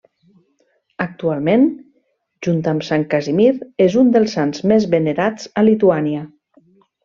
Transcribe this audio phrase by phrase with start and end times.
[1.03, 1.65] Actualment,
[2.49, 3.53] junt amb Sant Casimir
[3.87, 6.29] és un dels Sants més venerats a Lituània.